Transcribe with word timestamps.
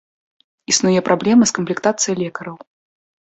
Існуе 0.71 1.01
праблема 1.09 1.43
з 1.51 1.55
камплектацыяй 1.59 2.17
лекараў. 2.23 2.57